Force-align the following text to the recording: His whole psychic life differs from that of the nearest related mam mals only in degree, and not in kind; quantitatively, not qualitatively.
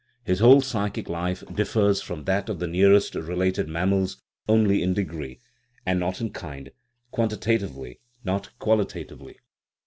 His 0.23 0.39
whole 0.39 0.61
psychic 0.61 1.07
life 1.09 1.43
differs 1.53 2.01
from 2.01 2.23
that 2.23 2.49
of 2.49 2.57
the 2.57 2.65
nearest 2.65 3.13
related 3.13 3.67
mam 3.67 3.91
mals 3.91 4.17
only 4.49 4.81
in 4.81 4.95
degree, 4.95 5.37
and 5.85 5.99
not 5.99 6.19
in 6.19 6.31
kind; 6.31 6.71
quantitatively, 7.11 7.99
not 8.23 8.49
qualitatively. 8.57 9.37